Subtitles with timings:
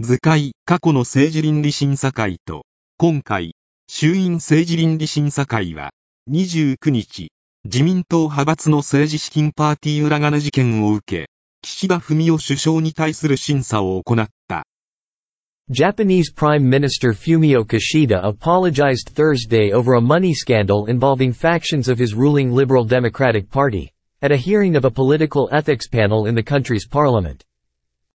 [0.00, 2.64] 図解過去の政治倫理審査会と、
[2.98, 3.56] 今回、
[3.88, 5.90] 衆院政治倫理審査会は、
[6.30, 7.32] 29日、
[7.64, 11.28] 自民党派閥の政治資金パーティー裏金事件を受け、
[11.62, 14.64] 岸田文雄首相に対する審査を行った。
[15.68, 22.52] Japanese Prime Minister Fumio Kishida apologized Thursday over a money scandal involving factions of his ruling
[22.52, 23.90] Liberal Democratic Party,
[24.22, 27.42] at a hearing of a political ethics panel in the country's parliament.